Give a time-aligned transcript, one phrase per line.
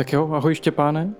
[0.00, 1.14] Tak jo, ahoj Štěpáne.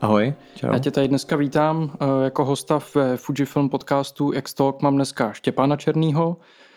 [0.00, 0.72] Ahoj, čau.
[0.72, 4.82] Já tě tady dneska vítám eh, jako hosta v Fujifilm podcastu X-Talk.
[4.82, 6.36] Mám dneska Štěpána Černýho.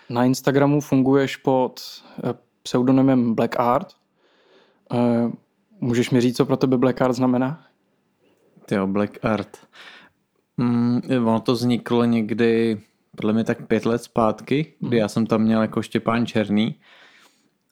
[0.10, 1.82] Na Instagramu funguješ pod
[2.24, 3.88] eh, pseudonymem Black Art.
[4.94, 5.32] Eh,
[5.80, 7.64] můžeš mi říct, co pro tebe Black Art znamená?
[8.72, 9.58] Jo, Black Art.
[10.58, 12.82] Mm, ono to vzniklo někdy,
[13.16, 14.98] podle mě tak pět let zpátky, kdy mhm.
[14.98, 16.76] já jsem tam měl jako Štěpán Černý,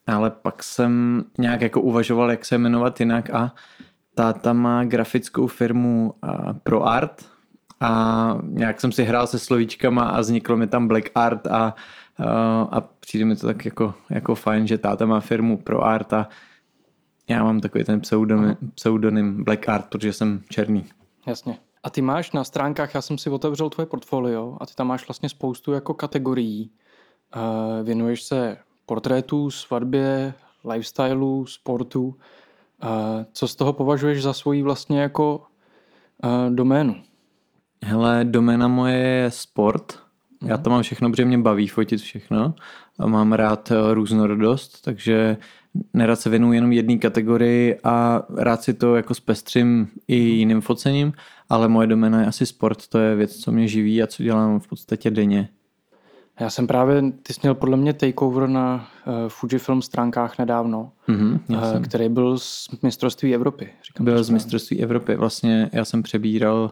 [0.08, 3.54] ale pak jsem nějak jako uvažoval, jak se jmenovat jinak a
[4.16, 6.14] táta má grafickou firmu
[6.64, 7.26] pro art
[7.80, 11.76] a nějak jsem si hrál se slovíčkama a vzniklo mi tam Black Art a,
[12.72, 16.30] a přijde mi to tak jako, jako fajn, že táta má firmu pro art a
[17.30, 20.86] já mám takový ten pseudonym, pseudonym Black Art, protože jsem černý.
[21.28, 21.58] Jasně.
[21.84, 25.08] A ty máš na stránkách, já jsem si otevřel tvoje portfolio a ty tam máš
[25.08, 26.72] vlastně spoustu jako kategorií.
[27.36, 30.34] Uh, věnuješ se portrétů, svatbě,
[30.72, 32.16] lifestyleu, sportu.
[33.34, 35.42] Co z toho považuješ za svoji vlastně jako
[36.50, 36.96] doménu?
[37.84, 40.00] Hele, doména moje je sport.
[40.42, 40.64] Já mhm.
[40.64, 42.54] to mám všechno, protože mě baví fotit všechno.
[43.00, 45.38] A mám rád různorodost, takže
[45.94, 51.14] nerad se věnuju jenom jedné kategorii a rád si to jako zpestřím i jiným focením,
[51.50, 54.60] ale moje domena je asi sport, to je věc, co mě živí a co dělám
[54.60, 55.50] v podstatě denně.
[56.40, 61.40] Já jsem právě, ty jsi měl podle mě takeover na uh, Fujifilm stránkách nedávno, mm-hmm,
[61.50, 63.70] uh, který byl z mistrovství Evropy.
[63.88, 66.72] Říkám byl z mistrovství Evropy, vlastně já jsem přebíral,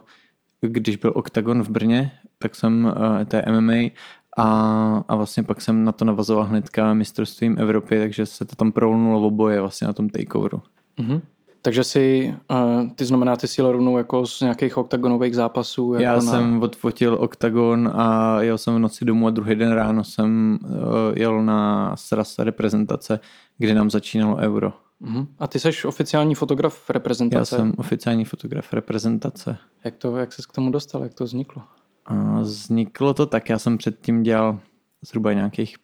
[0.60, 3.90] když byl Octagon v Brně, tak jsem, uh, to je MMA,
[4.38, 8.72] a, a vlastně pak jsem na to navazoval hnedka mistrovstvím Evropy, takže se to tam
[8.72, 10.62] prolnulo oboje vlastně na tom takeoveru.
[10.98, 11.20] Mm-hmm.
[11.64, 15.94] Takže si, uh, ty znamená, ty si rovnou jako z nějakých oktagonových zápasů?
[15.94, 16.20] Jako Já na...
[16.20, 20.68] jsem odfotil oktagon a jel jsem v noci domů a druhý den ráno jsem uh,
[21.16, 23.20] jel na srasa reprezentace,
[23.58, 24.72] kde nám začínalo euro.
[25.02, 25.26] Uh-huh.
[25.38, 27.56] A ty jsi oficiální fotograf reprezentace?
[27.56, 29.58] Já jsem oficiální fotograf reprezentace.
[29.84, 31.62] Jak, to, jak jsi k tomu dostal, jak to vzniklo?
[32.06, 34.58] A vzniklo to tak, já jsem předtím dělal
[35.02, 35.76] zhruba nějakých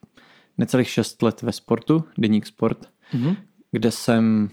[0.58, 2.78] necelých 6 let ve sportu, Deník Sport,
[3.14, 3.36] uh-huh.
[3.72, 4.48] kde jsem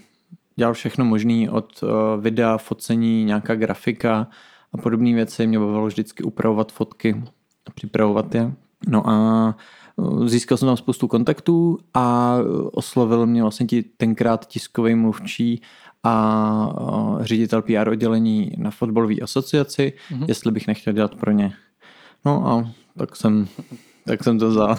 [0.55, 1.89] dělal všechno možné od uh,
[2.19, 4.27] videa, focení, nějaká grafika
[4.73, 5.47] a podobné věci.
[5.47, 7.23] Mě bavilo vždycky upravovat fotky
[7.67, 8.51] a připravovat je.
[8.88, 9.55] No a
[9.95, 12.35] uh, získal jsem tam spoustu kontaktů a
[12.71, 15.61] oslovil mě vlastně ti tenkrát tiskový mluvčí
[16.03, 20.25] a ředitel PR oddělení na fotbalové asociaci, mm-hmm.
[20.27, 21.53] jestli bych nechtěl dělat pro ně.
[22.25, 23.47] No a tak jsem,
[24.05, 24.77] tak jsem to vzal.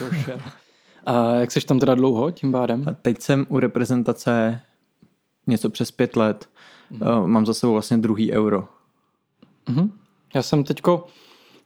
[1.07, 2.85] A jak jsi tam teda dlouho tím pádem?
[2.87, 4.61] A teď jsem u reprezentace
[5.47, 6.49] něco přes pět let.
[6.91, 7.31] Mm.
[7.31, 8.69] Mám za sebou vlastně druhý euro.
[9.69, 9.91] Mm-hmm.
[10.35, 11.07] Já jsem teďko,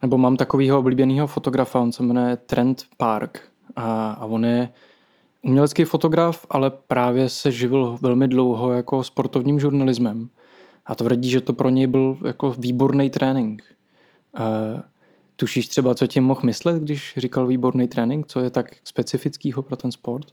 [0.02, 3.42] nebo mám takového oblíbeného fotografa, on se jmenuje Trent Park
[3.76, 4.68] a, a on je
[5.42, 10.28] umělecký fotograf, ale právě se živil velmi dlouho jako sportovním žurnalismem.
[10.86, 13.62] A to tvrdí, že to pro něj byl jako výborný trénink.
[14.38, 14.80] Uh,
[15.36, 18.26] tušíš třeba, co tím mohl myslet, když říkal výborný trénink?
[18.26, 20.26] Co je tak specifického pro ten sport?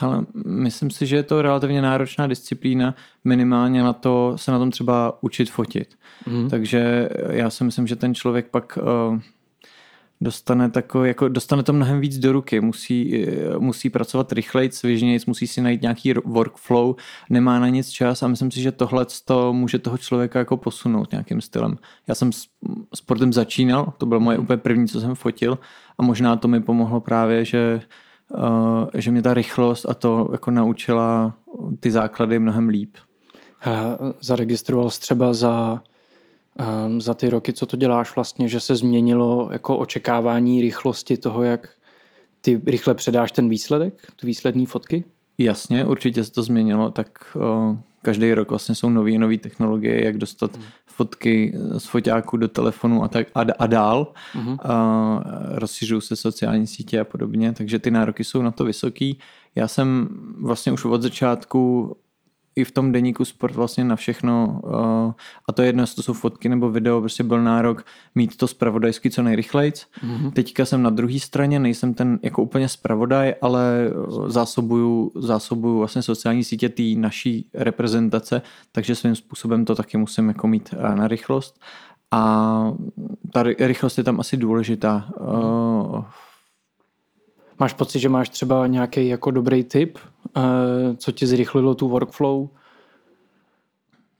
[0.00, 2.94] Ale myslím si, že je to relativně náročná disciplína,
[3.24, 5.94] minimálně na to se na tom třeba učit fotit.
[6.26, 6.50] Mm.
[6.50, 9.18] Takže já si myslím, že ten člověk pak uh,
[10.20, 15.18] dostane, tako, jako, dostane to mnohem víc do ruky, musí, uh, musí pracovat rychleji, svižněji,
[15.26, 16.94] musí si najít nějaký workflow,
[17.30, 21.12] nemá na nic čas a myslím si, že tohle to může toho člověka jako posunout
[21.12, 21.78] nějakým stylem.
[22.08, 22.46] Já jsem s
[22.94, 24.44] sportem začínal, to bylo moje mhm.
[24.44, 25.58] úplně první, co jsem fotil
[25.98, 27.86] a možná to mi pomohlo právě, že Eh,
[28.94, 31.34] že mě ta rychlost a to jako naučila
[31.80, 32.96] ty základy mnohem líp.
[34.20, 35.82] Zaregistroval jsi třeba za,
[36.58, 41.42] ehm, za ty roky, co to děláš vlastně, že se změnilo jako očekávání rychlosti toho,
[41.42, 41.68] jak
[42.40, 45.04] ty rychle předáš ten výsledek, tu výslední fotky?
[45.38, 50.18] Jasně, určitě se to změnilo, tak uh, každý rok vlastně jsou nové nové technologie, jak
[50.18, 50.64] dostat hmm.
[50.86, 54.12] fotky z foťáků do telefonu a, tak, a, a dál.
[54.32, 54.56] Hmm.
[54.62, 59.18] A rozšiřují se sociální sítě a podobně, takže ty nároky jsou na to vysoký.
[59.54, 60.08] Já jsem
[60.40, 61.96] vlastně už od začátku
[62.56, 65.12] i v tom deníku sport vlastně na všechno uh,
[65.48, 67.84] a to je jedno, jestli to jsou fotky nebo video, prostě byl nárok
[68.14, 69.86] mít to spravodajsky co nejrychlejc.
[70.04, 70.32] Mm-hmm.
[70.32, 73.90] Teďka jsem na druhé straně, nejsem ten jako úplně spravodaj, ale
[74.26, 80.46] zásobuju, zásobuju vlastně sociální sítě té naší reprezentace, takže svým způsobem to taky musím jako
[80.46, 81.60] mít uh, na rychlost.
[82.10, 82.72] A
[83.32, 85.08] ta rychlost je tam asi důležitá.
[85.20, 86.04] Uh,
[87.62, 89.98] Máš pocit, že máš třeba nějaký jako dobrý tip,
[90.36, 90.40] eh,
[90.96, 92.48] co ti zrychlilo tu workflow?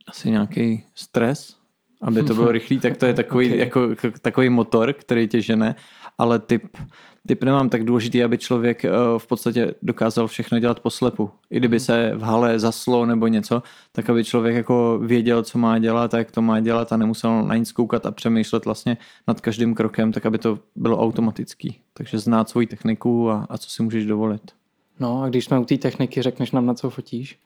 [0.09, 1.63] Asi nějaký stres
[2.03, 3.59] aby to bylo rychlý, tak to je takový, okay.
[3.59, 3.89] jako,
[4.23, 5.75] takový motor, který tě žene,
[6.19, 6.77] ale typ,
[7.27, 11.31] typ nemám tak důležitý, aby člověk eh, v podstatě dokázal všechno dělat poslepu.
[11.51, 15.79] I kdyby se v hale zaslo nebo něco, tak aby člověk jako věděl, co má
[15.79, 18.97] dělat a jak to má dělat a nemusel na nic koukat a přemýšlet vlastně
[19.29, 21.79] nad každým krokem, tak aby to bylo automatický.
[21.95, 24.53] Takže znát svoji techniku a, a co si můžeš dovolit.
[25.01, 27.39] No a když jsme u té techniky, řekneš nám, na co fotíš?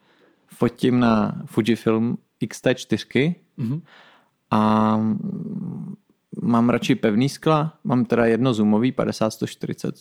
[0.46, 3.80] Fotím na Fujifilm X-T4 mm-hmm.
[4.50, 4.96] a
[6.42, 9.92] mám radši pevný skla, mám teda jedno zoomový 50-140,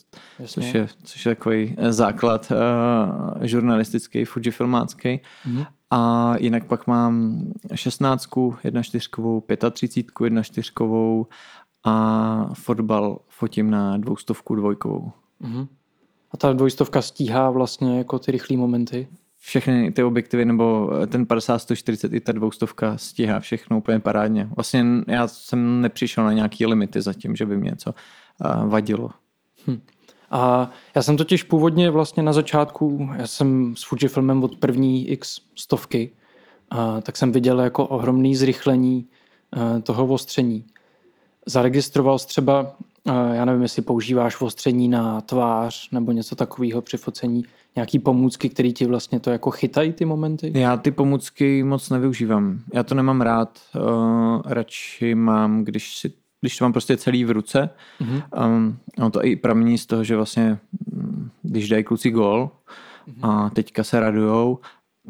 [0.46, 5.22] což je, což je takový eh, základ uh, žurnalistický, fujifilmácký.
[5.48, 5.66] Mm-hmm.
[5.92, 7.44] A jinak pak mám
[7.76, 11.26] 16, 1.4, 35, 1.4
[11.84, 15.12] a fotbal fotím na dvoustovku dvojkovou.
[15.42, 15.68] Mm-hmm.
[16.32, 19.08] A ta dvojstovka stíhá vlastně jako ty rychlé momenty?
[19.46, 24.50] Všechny ty objektivy, nebo ten 50, 140 i ta dvoustovka stíhá všechno úplně parádně.
[24.56, 27.94] Vlastně já jsem nepřišel na nějaký limity zatím, že by mě něco
[28.66, 29.10] vadilo.
[29.68, 29.82] Hm.
[30.32, 35.42] A já jsem totiž původně vlastně na začátku, já jsem s Fujifilmem od první X
[35.56, 36.12] stovky,
[36.70, 39.08] a, tak jsem viděl jako ohromný zrychlení
[39.52, 40.66] a, toho ostření.
[41.46, 42.76] Zaregistroval jsi třeba,
[43.34, 47.44] já nevím, jestli používáš ostření na tvář nebo něco takového při focení,
[47.76, 50.52] nějaký pomůcky, které ti vlastně to jako chytají ty momenty?
[50.56, 52.60] Já ty pomůcky moc nevyužívám.
[52.74, 53.60] Já to nemám rád.
[53.76, 57.70] Uh, radši mám, když si když to mám prostě celý v ruce.
[58.02, 58.46] Mm-hmm.
[58.46, 60.58] Um, no to i pramení z toho, že vlastně,
[60.92, 62.50] mm, když dají kluci gol
[63.08, 63.30] mm-hmm.
[63.30, 64.60] a teďka se radujou,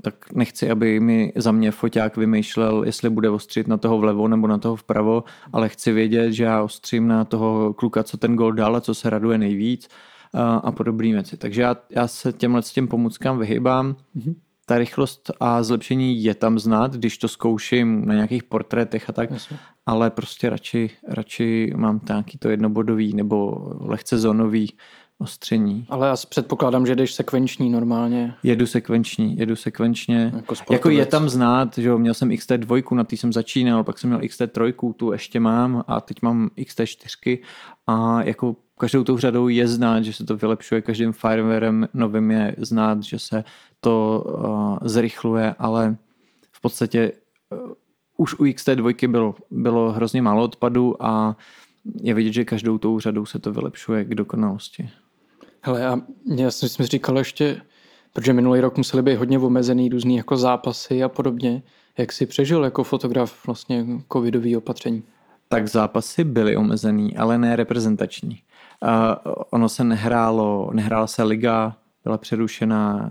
[0.01, 4.47] tak nechci, aby mi za mě foťák vymýšlel, jestli bude ostřit na toho vlevo nebo
[4.47, 5.23] na toho vpravo,
[5.53, 8.95] ale chci vědět, že já ostřím na toho kluka, co ten gol dal a co
[8.95, 9.89] se raduje nejvíc
[10.33, 11.37] a podobné věci.
[11.37, 13.95] Takže já, já se těmhle s těm pomůckám vyhybám.
[14.15, 14.35] Mm-hmm.
[14.65, 19.31] Ta rychlost a zlepšení je tam znát, když to zkouším na nějakých portrétech a tak,
[19.31, 19.57] Jasně.
[19.85, 24.69] ale prostě radši, radši mám nějaký to jednobodový nebo lehce zónový
[25.17, 25.85] ostření.
[25.89, 28.33] Ale já předpokládám, že jdeš sekvenční normálně.
[28.43, 30.31] Jedu sekvenční, jedu sekvenčně.
[30.35, 33.97] Jako, jako je tam znát, že jo, měl jsem XT2, na tý jsem začínal, pak
[33.97, 37.39] jsem měl XT3, tu ještě mám a teď mám XT4
[37.87, 42.55] a jako každou tou řadou je znát, že se to vylepšuje, každým firmwarem novým je
[42.57, 43.43] znát, že se
[43.79, 45.95] to uh, zrychluje, ale
[46.51, 47.11] v podstatě
[47.49, 47.71] uh,
[48.17, 51.37] už u XT2 bylo, bylo hrozně málo odpadu a
[52.01, 54.89] je vidět, že každou tou řadou se to vylepšuje k dokonalosti.
[55.61, 56.01] Hele, a
[56.35, 57.61] já jsem si říkal ještě,
[58.13, 61.63] protože minulý rok museli být hodně omezený různý jako zápasy a podobně.
[61.97, 65.03] Jak si přežil jako fotograf vlastně covidový opatření?
[65.47, 68.41] Tak zápasy byly omezený, ale ne reprezentační.
[68.81, 73.09] Uh, ono se nehrálo, nehrála se liga, byla přerušena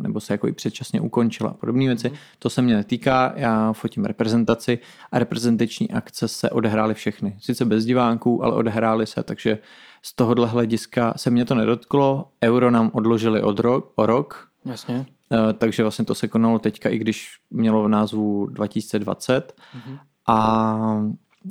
[0.00, 2.10] nebo se jako i předčasně ukončila a podobné věci.
[2.10, 2.16] Mm.
[2.38, 4.78] To se mě netýká, já fotím reprezentaci
[5.12, 7.36] a reprezentační akce se odehrály všechny.
[7.40, 9.58] Sice bez diváků, ale odehrály se, takže
[10.02, 12.28] z tohohle hlediska se mě to nedotklo.
[12.44, 14.48] Euro nám odložili od rok, o rok.
[14.64, 15.06] Jasně.
[15.28, 19.54] Uh, takže vlastně to se konalo teďka, i když mělo v názvu 2020.
[19.76, 19.98] Mm-hmm.
[20.26, 21.02] A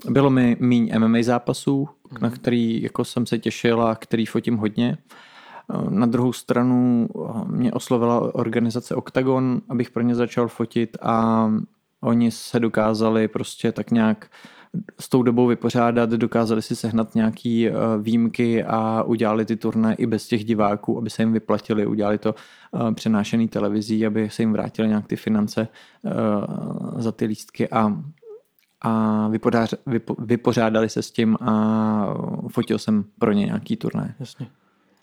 [0.09, 2.21] bylo mi míň MMA zápasů, mm-hmm.
[2.21, 4.97] na který jako jsem se těšil a který fotím hodně.
[5.89, 7.07] Na druhou stranu
[7.45, 11.50] mě oslovila organizace Octagon, abych pro ně začal fotit a
[12.01, 14.29] oni se dokázali prostě tak nějak
[15.00, 20.05] s tou dobou vypořádat, dokázali si sehnat nějaký eh, výjimky a udělali ty turné i
[20.05, 24.53] bez těch diváků, aby se jim vyplatili, udělali to eh, přenášený televizí, aby se jim
[24.53, 25.67] vrátili nějak ty finance
[26.05, 26.12] eh,
[26.97, 27.97] za ty lístky a
[28.83, 32.15] a vypořád, vypo, vypořádali se s tím a
[32.47, 34.15] fotil jsem pro ně nějaký turné.
[34.19, 34.47] Jasně.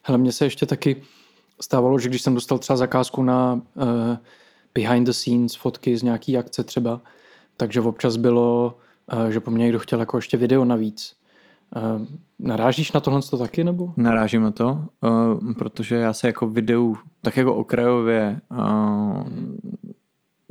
[0.02, 1.02] Hele, mně se ještě taky
[1.60, 3.60] stávalo, že když jsem dostal třeba zakázku na uh,
[4.75, 7.00] behind the scenes fotky z nějaký akce třeba,
[7.56, 8.78] takže občas bylo,
[9.12, 11.16] uh, že po mně někdo chtěl jako ještě video navíc.
[11.76, 12.06] Uh,
[12.38, 13.92] narážíš na tohle to taky nebo?
[13.96, 19.22] Narážím na to, uh, protože já se jako videu tak jako okrajově uh,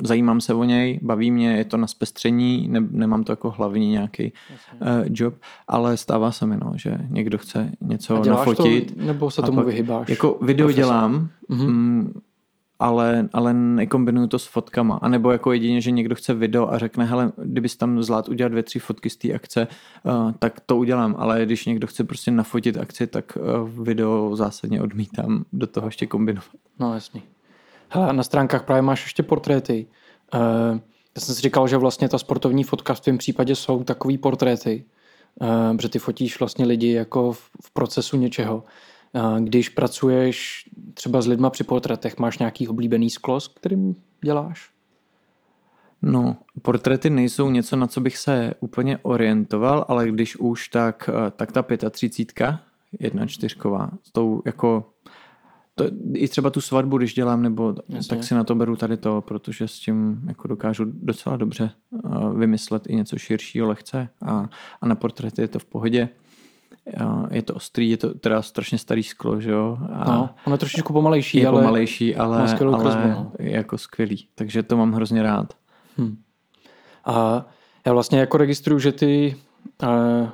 [0.03, 3.89] zajímám se o něj, baví mě, je to na zpestření, ne, nemám to jako hlavní
[3.89, 4.33] nějaký
[4.81, 5.33] uh, job,
[5.67, 8.95] ale stává se mi, no, že někdo chce něco nafotit.
[8.95, 10.09] To, nebo se tomu vyhybáš?
[10.09, 12.11] Jako video dělám, mm-hmm.
[12.79, 14.99] ale, ale nekombinuju to s fotkama.
[15.01, 18.49] A nebo jako jedině, že někdo chce video a řekne, hele, kdybys tam zvlád udělat
[18.49, 19.67] dvě, tři fotky z té akce,
[20.03, 21.15] uh, tak to udělám.
[21.17, 26.05] Ale když někdo chce prostě nafotit akci, tak uh, video zásadně odmítám do toho ještě
[26.05, 26.49] kombinovat.
[26.79, 27.21] No jasně.
[27.91, 29.87] Hele, na stránkách právě máš ještě portréty.
[30.33, 30.79] Uh,
[31.15, 34.85] já jsem si říkal, že vlastně ta sportovní fotka v tvém případě jsou takový portréty,
[35.41, 38.63] uh, protože ty fotíš vlastně lidi jako v, v procesu něčeho.
[39.13, 44.69] Uh, když pracuješ třeba s lidma při portrétech, máš nějaký oblíbený sklo, s kterým děláš?
[46.01, 51.51] No, portréty nejsou něco, na co bych se úplně orientoval, ale když už, tak, tak
[51.51, 52.55] ta 35,
[52.99, 54.85] jedna čtyřková, s tou jako
[55.83, 58.15] to, i třeba tu svatbu, když dělám, nebo Jasně.
[58.15, 62.39] tak si na to beru tady to, protože s tím jako dokážu docela dobře uh,
[62.39, 64.49] vymyslet i něco širšího, lehce a,
[64.81, 66.09] a na portréty je to v pohodě.
[67.01, 69.77] Uh, je to ostrý, je to teda strašně starý sklo, že jo?
[69.93, 73.31] A no, ono je trošičku pomalejší, je ale, pomalejší, ale, ale kresbu, no.
[73.39, 75.53] je jako skvělý, takže to mám hrozně rád.
[75.97, 76.17] Hmm.
[77.05, 77.45] A
[77.85, 79.35] já vlastně jako registruju, že ty
[79.83, 80.29] uh,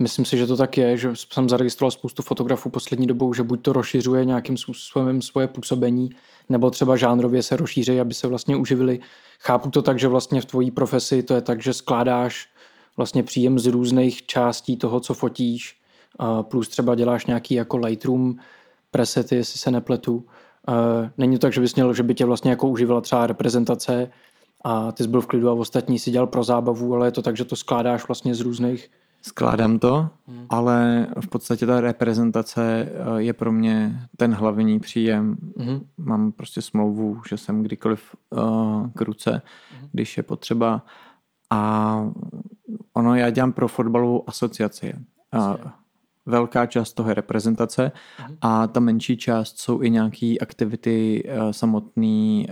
[0.00, 3.62] Myslím si, že to tak je, že jsem zaregistroval spoustu fotografů poslední dobou, že buď
[3.62, 6.10] to rozšiřuje nějakým způsobem svoje působení,
[6.48, 9.00] nebo třeba žánrově se rozšíří, aby se vlastně uživili.
[9.40, 12.48] Chápu to tak, že vlastně v tvojí profesi to je tak, že skládáš
[12.96, 15.80] vlastně příjem z různých částí toho, co fotíš,
[16.42, 18.34] plus třeba děláš nějaký jako Lightroom
[18.90, 20.26] presety, jestli se nepletu.
[21.18, 24.10] Není to tak, že bys měl, že by tě vlastně jako uživila třeba reprezentace
[24.64, 27.22] a ty jsi byl v klidu a ostatní si dělal pro zábavu, ale je to
[27.22, 28.90] tak, že to skládáš vlastně z různých
[29.26, 30.46] Skládám to, hmm.
[30.48, 35.36] ale v podstatě ta reprezentace eh, je pro mě ten hlavní příjem.
[35.58, 35.80] Hmm.
[35.98, 39.88] Mám prostě smlouvu, že jsem kdykoliv uh, k ruce, hmm.
[39.92, 40.82] když je potřeba.
[41.50, 42.10] A
[42.92, 44.94] ono já dělám pro fotbalovou asociaci.
[45.34, 45.56] Uh,
[46.26, 48.36] velká část toho je reprezentace hmm.
[48.40, 52.48] a ta menší část jsou i nějaké aktivity uh, samotný,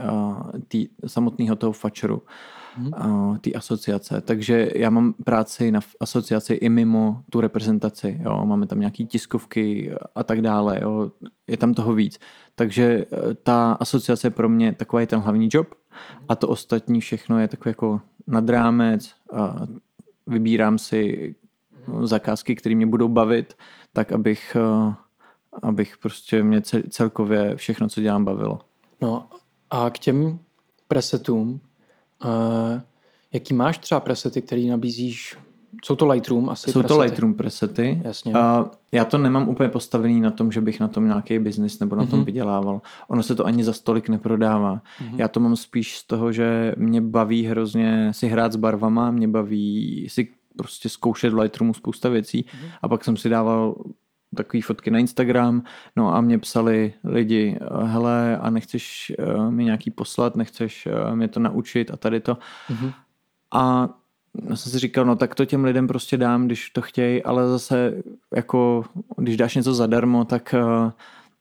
[0.74, 2.22] uh, samotného toho fačeru.
[2.78, 3.38] Uh, hmm.
[3.38, 4.20] té asociace.
[4.20, 8.20] Takže já mám práci na asociaci i mimo tu reprezentaci.
[8.24, 8.46] Jo.
[8.46, 10.78] Máme tam nějaké tiskovky a tak dále.
[10.82, 11.10] Jo.
[11.46, 12.18] Je tam toho víc.
[12.54, 15.74] Takže e, ta asociace je pro mě takový ten hlavní job
[16.28, 19.14] a to ostatní všechno je takový jako nad rámec.
[19.32, 19.66] A
[20.26, 21.34] vybírám si
[22.02, 23.54] zakázky, které mě budou bavit,
[23.92, 24.94] tak abych, e,
[25.62, 28.60] abych prostě mě celkově všechno, co dělám, bavilo.
[29.00, 29.28] No
[29.70, 30.38] a k těm
[30.88, 31.60] presetům,
[33.32, 35.36] jaký máš třeba presety, který nabízíš?
[35.84, 36.88] Jsou to Lightroom asi Jsou presety?
[36.88, 38.02] to Lightroom presety.
[38.04, 38.32] Jasně.
[38.32, 38.38] Uh,
[38.92, 42.06] já to nemám úplně postavený na tom, že bych na tom nějaký biznis nebo na
[42.06, 42.24] tom mm-hmm.
[42.24, 42.80] vydělával.
[43.08, 44.74] Ono se to ani za stolik neprodává.
[44.74, 45.14] Mm-hmm.
[45.16, 49.28] Já to mám spíš z toho, že mě baví hrozně si hrát s barvama, mě
[49.28, 52.70] baví si prostě zkoušet v Lightroomu spousta věcí mm-hmm.
[52.82, 53.74] a pak jsem si dával
[54.34, 55.62] takové fotky na Instagram,
[55.96, 61.28] no a mě psali lidi, hele, a nechceš uh, mi nějaký poslat, nechceš uh, mě
[61.28, 62.34] to naučit a tady to.
[62.34, 62.92] Mm-hmm.
[63.52, 63.88] A
[64.48, 67.48] já jsem si říkal, no tak to těm lidem prostě dám, když to chtějí, ale
[67.48, 67.94] zase
[68.34, 68.84] jako,
[69.16, 70.90] když dáš něco zadarmo, tak uh,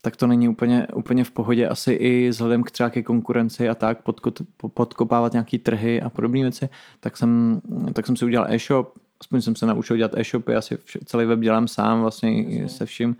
[0.05, 1.67] tak to není úplně, úplně v pohodě.
[1.67, 4.31] Asi i vzhledem k třeba ke konkurenci a tak, podko,
[4.73, 6.69] podkopávat nějaký trhy a podobné věci,
[6.99, 7.61] tak jsem,
[7.93, 11.67] tak jsem si udělal e-shop, aspoň jsem se naučil dělat e-shopy, asi celý web dělám
[11.67, 13.15] sám vlastně se vším.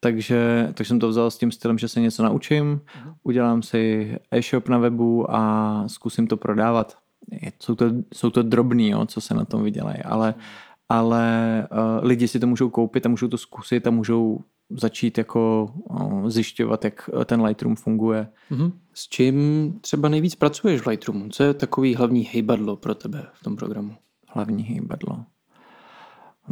[0.00, 3.14] Takže, tak jsem to vzal s tím stylem, že se něco naučím, uh-huh.
[3.22, 6.96] udělám si e-shop na webu a zkusím to prodávat.
[7.62, 10.34] Jsou to, jsou to drobný, jo, co se na tom vydělají, ale,
[10.88, 14.40] ale uh, lidi si to můžou koupit a můžou to zkusit a můžou
[14.70, 18.28] začít jako uh, zjišťovat, jak ten Lightroom funguje.
[18.50, 18.72] Uh-huh.
[18.94, 19.34] S čím
[19.80, 21.28] třeba nejvíc pracuješ v Lightroomu?
[21.28, 23.94] Co je takový hlavní hejbadlo pro tebe v tom programu?
[24.28, 25.24] Hlavní hejbadlo.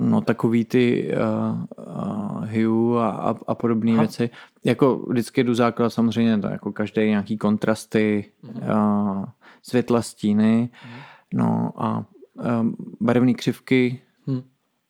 [0.01, 4.31] No takový ty uh, uh, hue a, a, a podobné věci.
[4.65, 9.25] Jako vždycky jdu základ samozřejmě, to jako každý nějaký kontrasty, uh,
[9.63, 11.01] světla, stíny, uh-huh.
[11.35, 14.43] no a uh, barevné křivky uh-huh.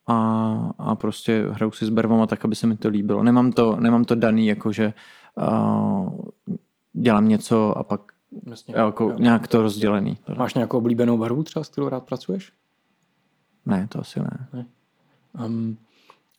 [0.07, 3.23] a, a prostě hraju si s barvama tak, aby se mi to líbilo.
[3.23, 4.93] Nemám to, nemám to daný, jako že
[5.35, 6.19] uh,
[6.93, 8.01] dělám něco a pak
[8.47, 9.17] Jasně, jako jo.
[9.19, 10.19] nějak to rozdělený.
[10.37, 12.53] Máš nějakou oblíbenou barvu třeba, s kterou rád pracuješ?
[13.67, 14.49] Ne, to asi ne.
[14.53, 14.67] ne.
[15.45, 15.77] Um,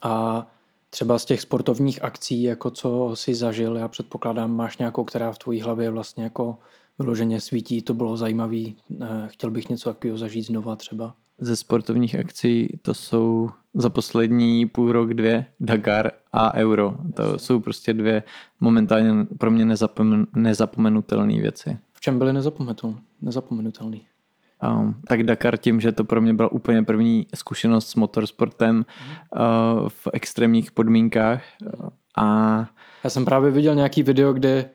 [0.02, 0.48] a
[0.90, 5.38] třeba z těch sportovních akcí, jako co si zažil, já předpokládám, máš nějakou, která v
[5.38, 6.58] tvojí hlavě vlastně jako
[7.00, 11.16] vyloženě svítí, to bylo zajímavý, eh, chtěl bych něco takového zažít znova třeba.
[11.42, 16.96] Ze sportovních akcí to jsou za poslední půl rok dvě, Dakar a Euro.
[17.16, 18.24] To jsou prostě dvě
[18.60, 21.78] momentálně pro mě nezapomen, nezapomenutelné věci.
[21.94, 22.34] V čem byly
[23.22, 24.00] nezapomenutelné?
[24.64, 28.86] Um, tak Dakar tím, že to pro mě byla úplně první zkušenost s motorsportem
[29.36, 31.42] uh, v extrémních podmínkách.
[32.18, 32.26] A...
[33.04, 34.70] Já jsem právě viděl nějaký video, kde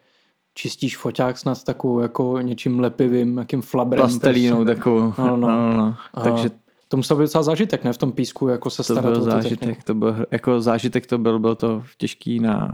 [0.55, 4.01] čistíš foťák snad takovou jako něčím lepivým, jakým flabrem.
[4.01, 4.75] Plastelínou prostě.
[4.75, 5.15] takovou.
[5.19, 5.49] No, no.
[5.49, 5.97] no, no.
[6.23, 6.51] Takže
[6.89, 7.93] to musel být docela zážitek, ne?
[7.93, 11.39] V tom písku jako se starat to byl zážitek, to byl, jako zážitek to byl,
[11.39, 12.71] byl to těžký na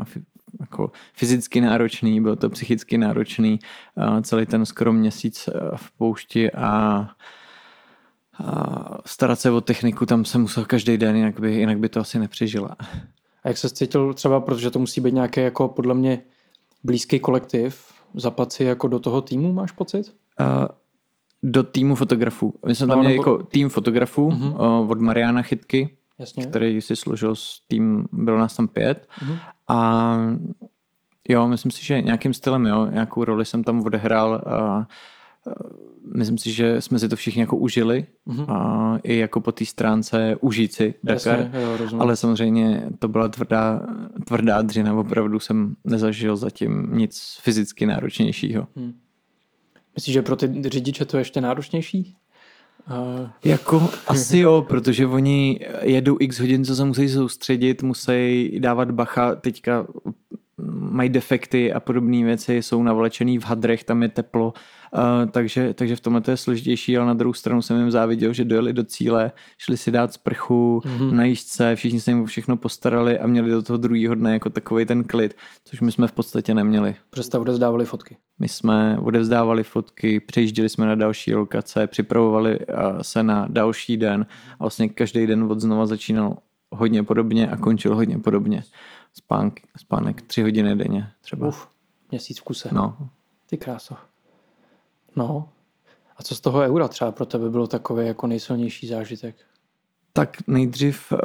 [0.60, 3.58] jako fyzicky náročný, byl to psychicky náročný,
[4.22, 7.08] celý ten skoro měsíc v poušti a,
[8.44, 12.00] a starat se o techniku, tam jsem musel každý den, jinak by, jinak by to
[12.00, 12.76] asi nepřežila.
[13.44, 16.20] A jak se cítil třeba, protože to musí být nějaký jako podle mě
[16.84, 20.14] blízký kolektiv, zapat si jako do toho týmu, máš pocit?
[20.40, 20.46] Uh,
[21.42, 22.54] Do týmu fotografů.
[22.66, 24.52] My jsme tam No, měli nebo- jako tým fotografů Mhm.
[24.52, 26.46] uh, od Mariana Chytky, Jasně.
[26.46, 29.08] který si složil s tým, bylo nás tam pět.
[29.22, 29.36] Mhm.
[29.70, 30.18] A
[31.28, 34.86] jo, myslím si, že nějakým stylem, jo, nějakou roli jsem tam odehrál a
[36.14, 38.50] myslím si, že jsme si to všichni jako užili Mhm.
[38.50, 41.38] a i jako po té stránce užít si Dakar.
[41.40, 42.02] Jasně, jo, rozumím.
[42.02, 43.82] Ale samozřejmě to byla tvrdá,
[44.26, 48.66] tvrdá dřina, opravdu jsem nezažil zatím nic fyzicky náročnějšího.
[49.94, 52.16] Myslíš, že pro ty řidiče to je ještě náročnější?
[52.88, 58.90] Uh, Jako asi jo, protože oni jedou x hodin, co se musí soustředit, musí dávat
[58.90, 59.86] bacha, teďka
[60.90, 64.54] mají defekty a podobné věci, jsou navlečený v hadrech, tam je teplo,
[64.92, 68.32] uh, takže, takže v tomhle to je složitější, ale na druhou stranu jsem jim záviděl,
[68.32, 71.12] že dojeli do cíle, šli si dát sprchu, mm-hmm.
[71.12, 74.86] najíst se, všichni se jim všechno postarali a měli do toho druhého dne jako takový
[74.86, 76.94] ten klid, což my jsme v podstatě neměli.
[77.10, 78.16] Přesto odezdávali fotky.
[78.38, 84.26] My jsme odevzdávali fotky, přejížděli jsme na další lokace, připravovali eh, se na další den
[84.52, 86.36] a vlastně každý den od znova začínal
[86.72, 88.62] hodně podobně a končil hodně podobně.
[89.14, 91.48] Spánk, spánek tři hodiny denně třeba.
[91.48, 91.68] Uf,
[92.10, 92.68] měsíc v kuse.
[92.72, 92.96] No.
[93.46, 93.96] Ty kráso.
[95.16, 95.48] No.
[96.16, 99.36] A co z toho eura třeba pro tebe bylo takový jako nejsilnější zážitek?
[100.12, 101.16] Tak nejdřív eh,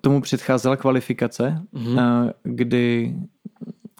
[0.00, 1.98] tomu předcházela kvalifikace, Mhm.
[1.98, 3.14] eh, kdy,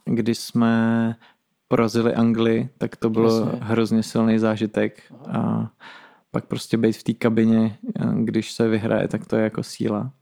[0.04, 1.16] kdy jsme
[1.68, 3.58] porazili Anglii, tak to bylo Jasně.
[3.62, 5.02] hrozně silný zážitek.
[5.28, 5.70] A
[6.32, 10.12] pak prostě být v té kabině, eh, když se vyhraje, tak to je jako síla.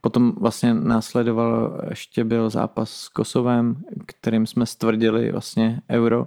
[0.00, 6.26] Potom vlastně následoval, ještě byl zápas s Kosovem, kterým jsme stvrdili vlastně euro.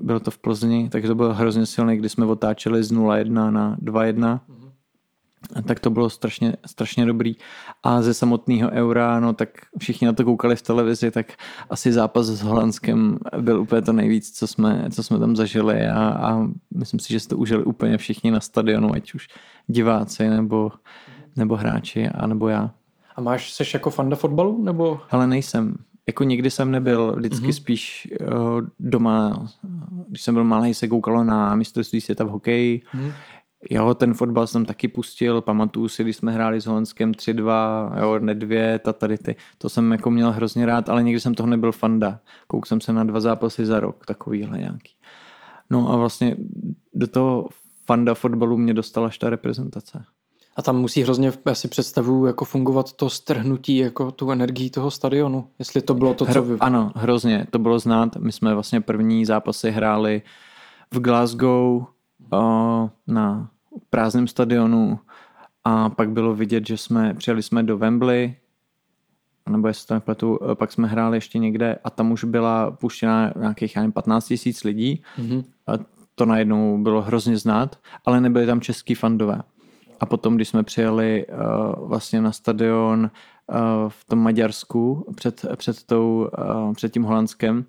[0.00, 3.76] Bylo to v Plzni, takže to bylo hrozně silné, kdy jsme otáčeli z 0-1 na
[3.82, 4.40] 2-1.
[5.66, 7.36] Tak to bylo strašně, strašně dobrý.
[7.82, 11.26] A ze samotného eura, no tak všichni na to koukali v televizi, tak
[11.70, 16.08] asi zápas s Holandskem byl úplně to nejvíc, co jsme, co jsme tam zažili a,
[16.08, 19.28] a myslím si, že si to užili úplně všichni na stadionu, ať už
[19.66, 20.72] diváci nebo,
[21.36, 22.70] nebo hráči, a nebo já.
[23.16, 24.62] A máš, seš jako fanda fotbalu?
[24.64, 25.00] Nebo?
[25.10, 25.74] Ale nejsem.
[26.06, 27.52] Jako nikdy jsem nebyl, vždycky mm-hmm.
[27.52, 29.48] spíš uh, doma,
[30.08, 32.82] když jsem byl malý, se koukalo na mistrovství světa v hokeji.
[32.94, 33.12] Mhm.
[33.70, 38.18] Jo, ten fotbal jsem taky pustil, pamatuju si, když jsme hráli s Holandskem 3-2, jo,
[38.18, 41.72] Nedvěd a tady ty, to jsem jako měl hrozně rád, ale nikdy jsem toho nebyl
[41.72, 42.20] fanda.
[42.46, 44.92] Kouk jsem se na dva zápasy za rok, takovýhle nějaký.
[45.70, 46.36] No a vlastně
[46.94, 47.48] do toho
[47.86, 50.04] fanda fotbalu mě dostala až ta reprezentace.
[50.56, 54.90] A tam musí hrozně, já si představuju, jako fungovat to strhnutí, jako tu energii toho
[54.90, 55.48] stadionu.
[55.58, 56.56] Jestli to bylo to, co vy...
[56.60, 58.16] Ano, hrozně, to bylo znát.
[58.16, 60.22] My jsme vlastně první zápasy hráli
[60.94, 61.86] v Glasgow
[63.06, 63.50] na
[63.90, 64.98] prázdném stadionu
[65.64, 68.36] a pak bylo vidět, že jsme přijeli jsme do Wembley,
[69.50, 73.32] nebo jestli to nepletu, eh, pak jsme hráli ještě někde a tam už byla puštěna
[73.36, 75.42] nějakých já nevím, 15 tisíc lidí Mhm.
[75.66, 75.72] a
[76.14, 79.42] to najednou bylo hrozně znát, ale nebyli tam český fandové.
[80.00, 83.10] A potom, když jsme přijeli uh, vlastně na stadion
[83.50, 83.56] uh,
[83.88, 86.28] v tom Maďarsku před, před, tou,
[86.66, 87.64] uh, před tím Holandskem,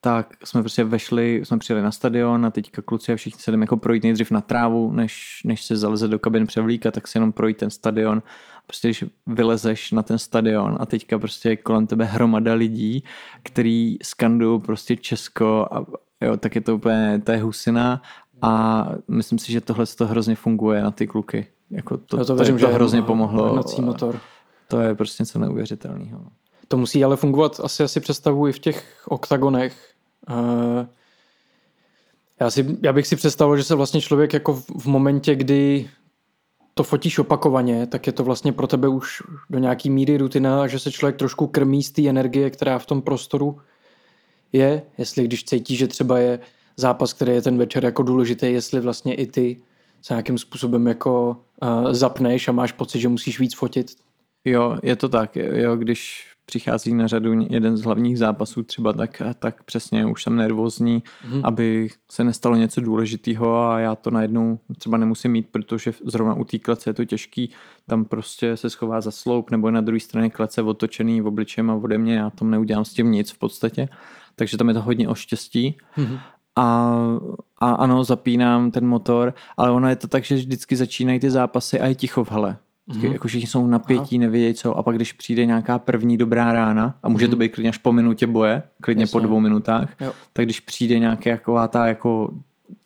[0.00, 3.62] tak jsme prostě vešli, jsme přijeli na stadion a teďka kluci a všichni se jdeme
[3.62, 7.32] jako projít nejdřív na trávu, než, než se zaleze do kabin převlíka, tak si jenom
[7.32, 8.22] projít ten stadion.
[8.66, 13.04] Prostě když vylezeš na ten stadion a teďka prostě kolem tebe hromada lidí,
[13.42, 15.86] který skandují prostě Česko a
[16.20, 18.02] jo, tak je to úplně, to je husina
[18.42, 21.46] a myslím si, že tohle to hrozně funguje na ty kluky.
[21.70, 23.52] Jako to, Já to, věřím, to, to že hrozně pomohlo.
[23.52, 24.20] Hnací motor.
[24.68, 26.26] To je prostě něco neuvěřitelného.
[26.68, 29.87] To musí ale fungovat, asi asi představuji i v těch oktagonech.
[32.40, 35.90] Já, si, já bych si představil, že se vlastně člověk jako v, momentě, kdy
[36.74, 40.78] to fotíš opakovaně, tak je to vlastně pro tebe už do nějaký míry rutina, že
[40.78, 43.58] se člověk trošku krmí z té energie, která v tom prostoru
[44.52, 44.82] je.
[44.98, 46.38] Jestli když cítí, že třeba je
[46.76, 49.56] zápas, který je ten večer jako důležitý, jestli vlastně i ty
[50.02, 53.96] se nějakým způsobem jako uh, zapneš a máš pocit, že musíš víc fotit.
[54.44, 55.36] Jo, je to tak.
[55.36, 60.36] Jo, když přichází na řadu jeden z hlavních zápasů třeba, tak, tak přesně už jsem
[60.36, 61.40] nervózní, hmm.
[61.44, 66.44] aby se nestalo něco důležitého a já to najednou třeba nemusím mít, protože zrovna u
[66.44, 67.50] té klece je to těžký,
[67.86, 71.70] tam prostě se schová za sloup nebo je na druhé straně klece otočený v obličem
[71.70, 73.88] a ode mě, já tam neudělám s tím nic v podstatě,
[74.36, 75.76] takže tam je to hodně o štěstí.
[75.90, 76.18] Hmm.
[76.56, 76.96] A,
[77.58, 81.80] a ano, zapínám ten motor, ale ono je to tak, že vždycky začínají ty zápasy
[81.80, 82.56] a je ticho v hale.
[82.88, 83.12] Mm-hmm.
[83.12, 84.20] Jako všichni jsou napětí, Aha.
[84.20, 87.30] nevědějí co a pak když přijde nějaká první dobrá rána a může mm-hmm.
[87.30, 89.12] to být klidně až po minutě boje, klidně Jasně.
[89.12, 90.12] po dvou minutách, jo.
[90.32, 92.30] tak když přijde nějaká taková ta jako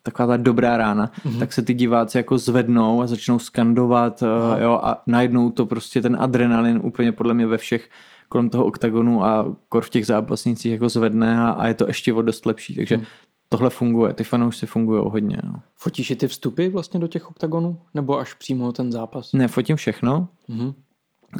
[0.02, 1.38] taková ta dobrá rána, mm-hmm.
[1.38, 6.02] tak se ty diváci jako zvednou a začnou skandovat uh, jo, a najednou to prostě
[6.02, 7.88] ten adrenalin úplně podle mě ve všech
[8.28, 12.12] kolem toho oktagonu a kor v těch zápasnicích jako zvedne a, a je to ještě
[12.12, 13.04] o dost lepší, takže mm.
[13.52, 15.38] Tohle funguje, ty fanoušci fungují hodně.
[15.44, 15.62] No.
[15.74, 17.80] Fotíš i ty vstupy vlastně do těch oktagonů?
[17.94, 19.32] Nebo až přímo ten zápas?
[19.32, 20.28] Ne, fotím všechno.
[20.48, 20.74] Mhm.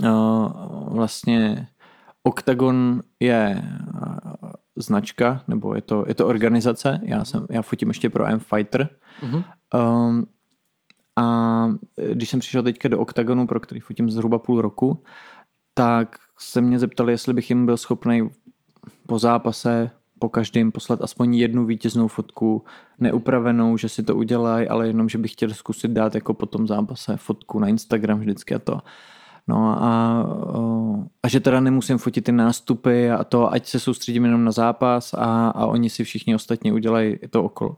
[0.02, 0.52] Uh,
[0.94, 1.68] vlastně
[2.22, 3.62] Octagon je
[3.94, 7.00] uh, značka, nebo je to, je to organizace.
[7.02, 8.88] Já, jsem, já fotím ještě pro M Fighter.
[9.22, 9.44] Mhm.
[9.74, 10.26] Um,
[11.16, 11.66] a
[12.12, 15.02] když jsem přišel teďka do Octagonu, pro který fotím zhruba půl roku,
[15.74, 18.30] tak se mě zeptali, jestli bych jim byl schopný
[19.06, 19.90] po zápase
[20.22, 22.64] po každém poslat aspoň jednu vítěznou fotku,
[22.98, 26.66] neupravenou, že si to udělají, ale jenom, že bych chtěl zkusit dát jako po tom
[26.66, 28.80] zápase fotku na Instagram vždycky a to.
[29.48, 30.22] No a,
[31.22, 35.14] a že teda nemusím fotit ty nástupy a to, ať se soustředím jenom na zápas
[35.14, 37.76] a, a oni si všichni ostatně udělají to okolo.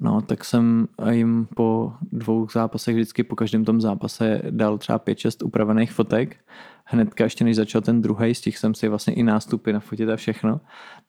[0.00, 5.46] No, tak jsem jim po dvou zápasech vždycky po každém tom zápase dal třeba 5-6
[5.46, 6.36] upravených fotek.
[6.84, 10.16] Hnedka ještě než začal ten druhý, z těch jsem si vlastně i nástupy nafotit a
[10.16, 10.60] všechno.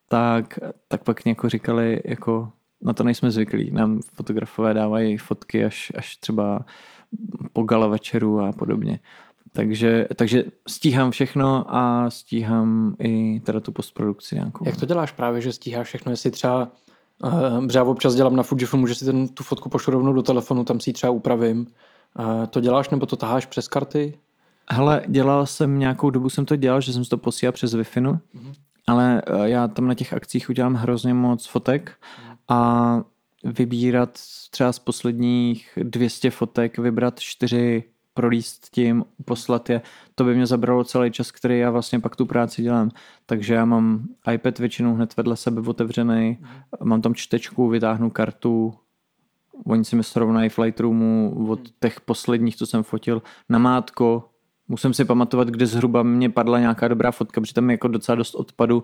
[0.07, 3.71] Tak, tak pak jako říkali, jako na to nejsme zvyklí.
[3.71, 6.65] Nám fotografové dávají fotky až, až třeba
[7.53, 8.99] po gala večeru a podobně.
[9.51, 14.65] Takže, takže stíhám všechno a stíhám i teda tu postprodukci nějakou.
[14.65, 16.71] Jak to děláš právě, že stíháš všechno, jestli třeba
[17.23, 20.63] Uh, já občas dělám na Fujifilmu, že si ten, tu fotku pošlu rovnou do telefonu,
[20.63, 21.67] tam si ji třeba upravím.
[22.19, 24.19] Uh, to děláš nebo to taháš přes karty?
[24.71, 27.83] Hele, dělal jsem nějakou dobu, jsem to dělal, že jsem si to posílal přes wi
[27.83, 28.19] mm-hmm.
[28.87, 31.91] Ale uh, já tam na těch akcích udělám hrozně moc fotek
[32.47, 33.01] a
[33.43, 34.19] vybírat
[34.49, 39.81] třeba z posledních 200 fotek, vybrat čtyři prolíst tím, poslat je,
[40.15, 42.91] to by mě zabralo celý čas, který já vlastně pak tu práci dělám.
[43.25, 46.47] Takže já mám iPad většinou hned vedle sebe otevřený, mm.
[46.87, 48.73] mám tam čtečku, vytáhnu kartu,
[49.65, 54.29] oni si mi srovnají v Lightroomu od těch posledních, co jsem fotil, na mátko,
[54.67, 58.15] musím si pamatovat, kde zhruba mě padla nějaká dobrá fotka, protože tam je jako docela
[58.15, 58.83] dost odpadu,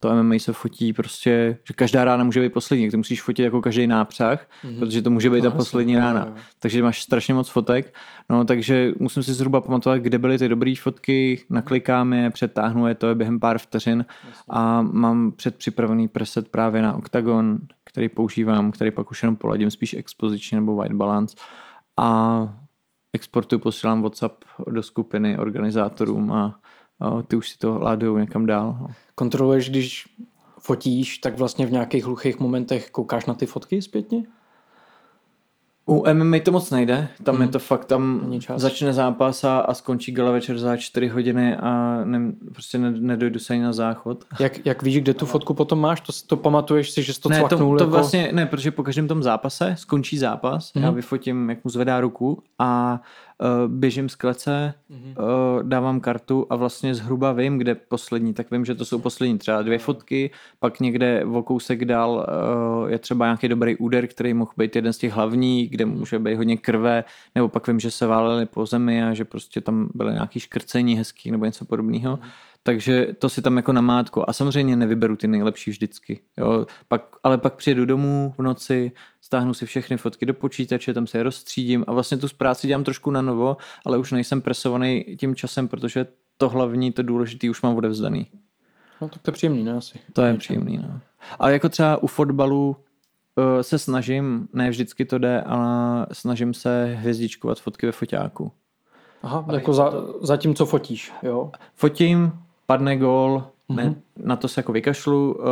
[0.00, 3.60] to MMA se fotí prostě, že každá rána může být poslední, ty musíš fotit jako
[3.60, 4.78] každý nápřah, mm-hmm.
[4.78, 6.26] protože to může být no, ta poslední jasný, rána.
[6.26, 6.42] Je.
[6.58, 7.94] Takže máš strašně moc fotek,
[8.30, 12.94] no takže musím si zhruba pamatovat, kde byly ty dobré fotky, naklikám je, přetáhnu je,
[12.94, 14.04] to je během pár vteřin
[14.50, 19.94] a mám předpřipravený preset právě na Octagon, který používám, který pak už jenom poladím spíš
[19.94, 21.36] expozičně nebo white balance
[21.96, 22.59] a
[23.12, 26.60] exportuju, posílám WhatsApp do skupiny organizátorům a,
[27.00, 28.86] a ty už si to ládují někam dál.
[29.14, 30.08] Kontroluješ, když
[30.60, 34.22] fotíš, tak vlastně v nějakých hluchých momentech koukáš na ty fotky zpětně?
[35.90, 37.40] U MMA to moc nejde, tam mm.
[37.40, 37.52] je mhm.
[37.52, 42.32] to fakt, tam začne zápas a, a skončí gala večer za 4 hodiny a ne,
[42.52, 44.24] prostě ne, nedojdu se ani na záchod.
[44.40, 46.00] Jak, jak víš, kde tu fotku potom máš?
[46.00, 47.40] To, to pamatuješ si, že jsi to ne?
[47.40, 47.86] To, to jako...
[47.86, 50.82] vlastně, ne, protože po každém tom zápase skončí zápas, mm.
[50.82, 53.00] já vyfotím, jak mu zvedá ruku a
[53.66, 55.14] běžím z klece, mm-hmm.
[55.62, 59.62] dávám kartu a vlastně zhruba vím, kde poslední, tak vím, že to jsou poslední třeba
[59.62, 62.26] dvě fotky, pak někde o kousek dál
[62.82, 66.18] uh, je třeba nějaký dobrý úder, který mohl být jeden z těch hlavních, kde může
[66.18, 69.88] být hodně krve, nebo pak vím, že se váleli po zemi a že prostě tam
[69.94, 72.16] byly nějaký škrcení hezký nebo něco podobného.
[72.16, 74.24] Mm-hmm takže to si tam jako namátko.
[74.28, 76.20] A samozřejmě nevyberu ty nejlepší vždycky.
[76.36, 76.66] Jo.
[76.88, 78.92] Pak, ale pak přijedu domů v noci,
[79.30, 82.84] stáhnu si všechny fotky do počítače, tam se je rozstřídím a vlastně tu práci dělám
[82.84, 87.62] trošku na novo, ale už nejsem presovaný tím časem, protože to hlavní, to důležité už
[87.62, 88.26] mám odevzdaný.
[89.00, 89.98] No tak to je příjemný, ne asi.
[90.12, 91.00] To je příjemný, no.
[91.38, 92.76] Ale jako třeba u fotbalu
[93.36, 98.52] uh, se snažím, ne vždycky to jde, ale snažím se hvězdičkovat fotky ve foťáku.
[99.22, 101.50] Aha, jako za, za tím, co fotíš, jo?
[101.74, 102.32] Fotím,
[102.66, 103.44] padne gól.
[103.76, 105.44] Ne, na to se jako vykašlu, uh,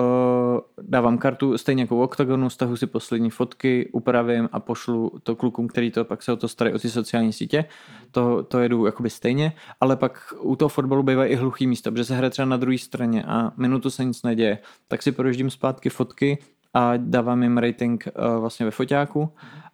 [0.82, 5.68] dávám kartu stejně jako u OKTAGONu, stahu si poslední fotky, upravím a pošlu to klukům,
[5.68, 7.64] který to pak se o to starají o ty sociální sítě.
[8.10, 12.04] To, to jedu jakoby stejně, ale pak u toho fotbalu bývají i hluchý místa, protože
[12.04, 14.58] se hraje třeba na druhé straně a minutu se nic neděje.
[14.88, 16.38] Tak si projíždím zpátky fotky
[16.74, 19.32] a dávám jim rating uh, vlastně ve foťáku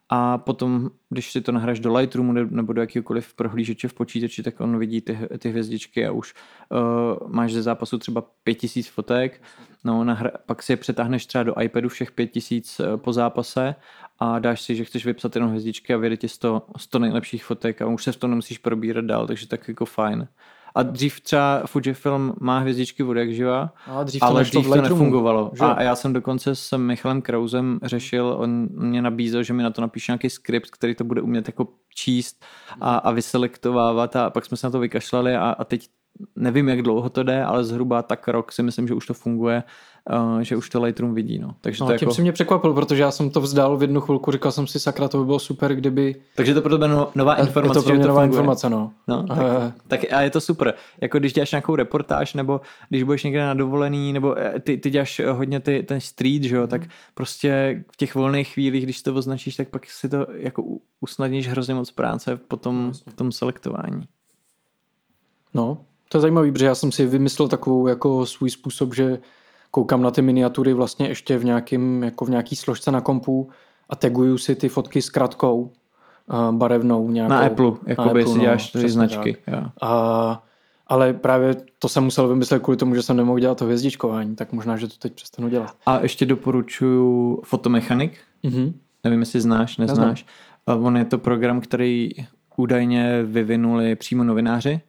[0.09, 4.61] a potom, když si to nahráš do Lightroomu nebo do jakýkoliv prohlížeče v počítači, tak
[4.61, 6.35] on vidí ty, ty hvězdičky a už
[6.71, 9.43] uh, máš ze zápasu třeba 5000 fotek,
[9.85, 13.75] no, nahra, pak si je přetáhneš třeba do iPadu všech 5000 uh, po zápase
[14.19, 17.83] a dáš si, že chceš vypsat jenom hvězdičky a vyjde ti 100, 100 nejlepších fotek
[17.83, 20.29] a už se v tom nemusíš probírat dál, takže tak jako fajn.
[20.75, 24.83] A dřív třeba Fujifilm má hvězdičky od jak živa, a dřív to ale dřív to,
[24.83, 25.53] nefungovalo.
[25.61, 29.71] A, a já jsem dokonce s Michalem Krausem řešil, on mě nabízel, že mi na
[29.71, 32.45] to napíše nějaký skript, který to bude umět jako číst
[32.81, 35.89] a, a vyselektovávat a pak jsme se na to vykašlali a, a teď
[36.37, 39.62] nevím, jak dlouho to jde, ale zhruba tak rok si myslím, že už to funguje,
[40.12, 41.38] uh, že už to Lightroom vidí.
[41.38, 41.55] No.
[41.61, 42.14] Takže no, to tím jako...
[42.14, 45.09] si mě překvapil, protože já jsem to vzdal v jednu chvilku, říkal jsem si, sakra,
[45.09, 46.16] to by bylo super, kdyby...
[46.37, 48.38] Takže to pro tebe no, nová informace, je to pro mě že to nová funguje.
[48.38, 48.92] informace, no.
[49.09, 49.72] No, tak, Eh.
[49.88, 50.74] tak a je to super.
[51.00, 54.90] Jako když děláš nějakou reportáž, nebo když budeš někde na dovolený, nebo eh, ty, ty
[54.90, 56.83] děláš eh, hodně ty, ten street, že jo, tak
[57.14, 60.62] prostě v těch volných chvílích, když to označíš, tak pak si to jako
[61.00, 64.09] usnadníš hrozně moc práce potom v tom selektování.
[65.55, 65.79] No,
[66.14, 69.18] to je zajímavý, protože já jsem si vymyslel takovou jako svůj způsob, že
[69.70, 73.50] koukám na ty miniatury vlastně ještě v nějakým, jako v nějaký složce na kompu
[73.88, 77.33] a taguju si ty fotky s kratkou uh, barevnou nějakou.
[77.33, 79.37] Na Apple, jakoby Apple, si no, děláš ty přesně značky.
[79.83, 80.42] A,
[80.87, 84.53] ale právě to jsem musel vymyslet kvůli tomu, že jsem nemohl dělat to hvězdičkování, tak
[84.53, 85.77] možná, že to teď přestanu dělat.
[85.87, 88.18] A ještě doporučuju Photomechanik.
[88.42, 88.74] Mhm.
[89.05, 90.27] Nevím, jestli znáš, neznáš.
[90.66, 92.11] A On je to program, který
[92.57, 94.81] údajně vyvinuli přímo novináři.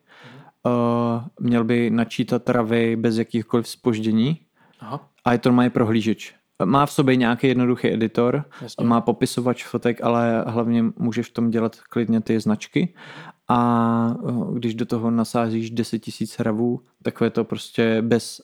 [0.65, 4.39] Uh, měl by načítat travy bez jakýchkoliv spoždění
[4.79, 6.35] Aha, a je to mají prohlížeč.
[6.65, 8.85] Má v sobě nějaký jednoduchý editor, Jasně.
[8.85, 12.93] má popisovač fotek, ale hlavně můžeš v tom dělat klidně ty značky.
[13.47, 18.41] A uh, když do toho nasázíš 10 000 hravů, takové to prostě bez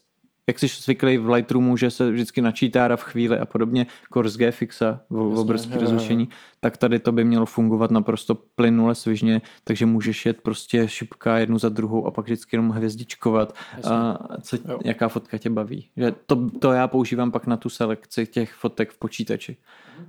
[0.48, 5.00] jak jsi zvyklý v Lightroomu, že se vždycky načítá v chvíli a podobně, Kors Fixa
[5.10, 5.82] v, v jo.
[5.82, 11.38] rozlišení, tak tady to by mělo fungovat naprosto plynule, svižně, takže můžeš jet prostě šipka
[11.38, 13.92] jednu za druhou a pak vždycky jenom hvězdičkovat, Jasně.
[13.92, 14.80] a co, Jo.
[14.86, 15.90] jaká fotka tě baví.
[15.98, 19.58] Že to, to já používám pak na tu selekci těch fotek v počítači,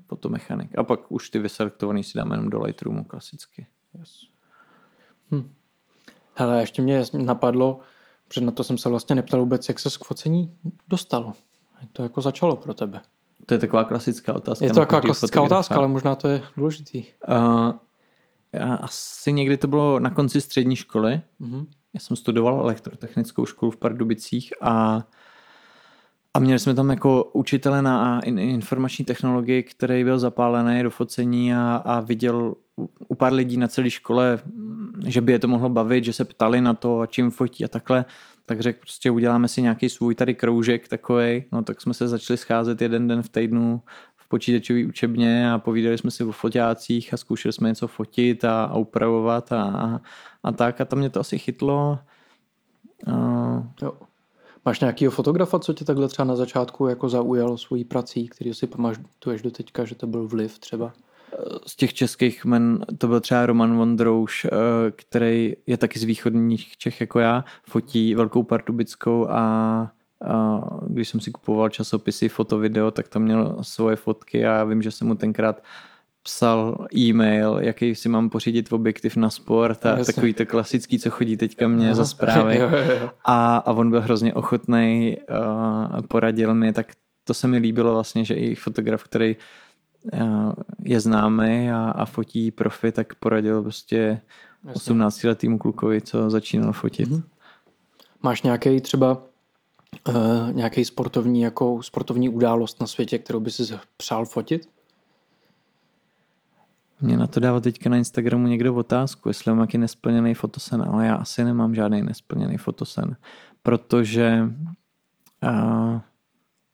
[0.07, 0.79] fotomechanik.
[0.79, 3.67] A pak už ty vyselektovaný si dáme jenom do Lightroomu klasicky.
[6.35, 7.81] Hele, ještě mě napadlo,
[8.33, 10.57] protože na to jsem se vlastně neptal vůbec, jak se k focení
[10.89, 11.33] dostalo.
[11.81, 13.01] Jak to jako začalo pro tebe?
[13.47, 14.65] To je taková klasická otázka.
[14.65, 15.59] Je to taková klasická fotografa.
[15.59, 17.05] otázka, ale možná to je důležitý.
[17.29, 17.73] Uh,
[18.53, 21.21] já asi někdy to bylo na konci střední školy.
[21.39, 21.67] Mhm.
[21.95, 25.05] Já jsem studoval elektrotechnickou školu v Pardubicích a,
[26.35, 31.55] a měli jsme tam jako učitele na in- informační technologii, který byl zapálený do focení
[31.55, 32.55] a, a viděl
[33.09, 34.39] u- pár lidí na celé škole,
[35.07, 37.69] že by je to mohlo bavit, že se ptali na to, a čím fotí a
[37.69, 38.05] takhle,
[38.47, 42.37] tak řekl prostě uděláme si nějaký svůj tady kroužek takovej, no tak jsme se začali
[42.37, 43.83] scházet jeden den v týdnu
[44.17, 48.65] v počítačové učebně a povídali jsme si o foťácích a zkoušeli jsme něco fotit a,
[48.65, 50.01] a upravovat a, a,
[50.43, 51.99] a tak a tam mě to asi chytlo.
[53.07, 53.93] Uh, Jo.
[54.65, 58.67] Máš nějakýho fotografa, co tě takhle třeba na začátku jako zaujal svojí prací, který si
[58.67, 60.93] pamatuješ do teďka, že to byl vliv třeba?
[61.67, 64.49] Z těch českých men to byl třeba Roman Vondrouš, eh,
[64.97, 69.41] který je taky z východních Čech jako já, fotí Velkou Pardubickou a,
[70.25, 74.65] a když jsem si kupoval časopisy, foto, video, tak tam měl svoje fotky a já
[74.65, 75.63] vím, že jsem mu tenkrát
[76.23, 80.15] psal e-mail, jaký si mám pořídit objektiv na sport a Jasně.
[80.15, 82.57] takový to klasický, co chodí teďka mě za zprávy.
[82.61, 83.11] jo, jo, jo.
[83.25, 86.87] A, a on byl hrozně ochotný, uh, poradil mi, tak
[87.25, 89.43] to se mi líbilo vlastně, že i fotograf, který uh,
[90.85, 94.21] je známý a, a fotí profi, tak poradil prostě
[94.75, 97.11] 18 letýmu klukovi, co začínal fotit.
[97.11, 97.23] Mhm.
[98.23, 99.23] Máš nějaký třeba
[100.09, 104.69] uh, nějaký sportovní, jako sportovní událost na světě, kterou by si přál fotit?
[107.01, 111.07] Mě na to dává teďka na Instagramu někdo otázku, jestli mám nějaký nesplněný fotosen, ale
[111.07, 113.17] já asi nemám žádný nesplněný fotosen,
[113.63, 114.43] protože
[115.43, 116.01] uh,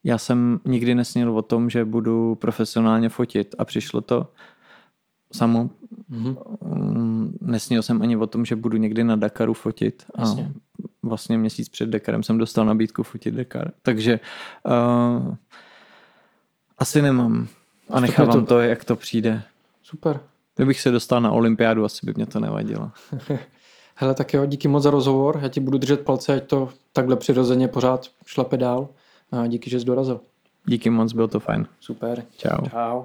[0.08, 4.26] já jsem nikdy nesnil o tom, že budu profesionálně fotit a přišlo to
[5.32, 5.70] samo.
[6.08, 6.36] Mhm.
[6.64, 10.04] Mm, Nesnil jsem ani o tom, že budu někdy na Dakaru fotit.
[10.14, 10.52] A Jasně.
[11.02, 13.70] vlastně měsíc před Dakarem jsem dostal nabídku fotit Dakar.
[13.82, 14.20] Takže
[15.26, 15.34] uh,
[16.78, 17.48] asi nemám.
[17.90, 19.42] A nechávám to- to, to, jak to přijde.
[19.82, 20.20] Super.
[20.56, 22.90] Kdybych se dostal na olympiádu, asi by mě to nevadilo.
[23.94, 25.38] Hele, tak jo, díky moc za rozhovor.
[25.42, 28.88] Já ti budu držet palce, ať to takhle přirozeně pořád šlape dál.
[29.32, 30.20] A díky, že jsi dorazil.
[30.66, 31.66] Díky moc, bylo to fajn.
[31.80, 32.24] Super.
[32.36, 32.68] Čau.
[32.70, 33.04] Čau.